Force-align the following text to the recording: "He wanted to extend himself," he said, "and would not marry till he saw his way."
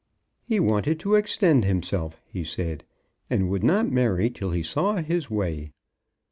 "He 0.41 0.59
wanted 0.59 0.99
to 1.01 1.13
extend 1.13 1.63
himself," 1.63 2.19
he 2.25 2.43
said, 2.43 2.83
"and 3.29 3.51
would 3.51 3.63
not 3.63 3.91
marry 3.91 4.31
till 4.31 4.49
he 4.49 4.63
saw 4.63 4.95
his 4.95 5.29
way." 5.29 5.73